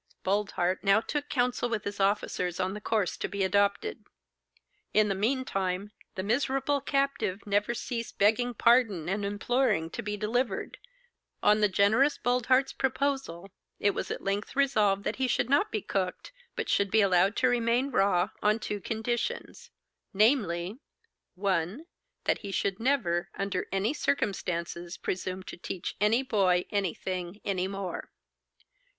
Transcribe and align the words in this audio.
Boldheart 0.23 0.83
now 0.83 0.99
took 0.99 1.29
counsel 1.29 1.69
with 1.69 1.83
his 1.83 1.99
officers 1.99 2.59
on 2.59 2.73
the 2.73 2.81
course 2.81 3.15
to 3.17 3.27
be 3.27 3.43
adopted. 3.43 4.03
In 4.95 5.09
the 5.09 5.13
mean 5.13 5.45
time, 5.45 5.91
the 6.15 6.23
miserable 6.23 6.81
captive 6.81 7.45
never 7.45 7.75
ceased 7.75 8.17
begging 8.17 8.55
pardon 8.55 9.07
and 9.07 9.23
imploring 9.23 9.91
to 9.91 10.01
be 10.01 10.17
delivered. 10.17 10.79
On 11.43 11.61
the 11.61 11.67
generous 11.69 12.17
Boldheart's 12.17 12.73
proposal, 12.73 13.51
it 13.79 13.91
was 13.91 14.09
at 14.09 14.23
length 14.23 14.55
resolved 14.55 15.03
that 15.03 15.17
he 15.17 15.27
should 15.27 15.51
not 15.51 15.71
be 15.71 15.83
cooked, 15.83 16.31
but 16.55 16.67
should 16.67 16.89
be 16.89 17.01
allowed 17.01 17.35
to 17.35 17.47
remain 17.47 17.91
raw, 17.91 18.29
on 18.41 18.57
two 18.57 18.81
conditions, 18.81 19.69
namely: 20.15 20.79
1. 21.35 21.85
That 22.23 22.39
he 22.39 22.51
should 22.51 22.79
never, 22.79 23.29
under 23.35 23.67
any 23.71 23.93
circumstances, 23.93 24.97
presume 24.97 25.43
to 25.43 25.57
teach 25.57 25.95
any 26.01 26.23
boy 26.23 26.65
anything 26.71 27.39
any 27.45 27.67
more. 27.67 28.09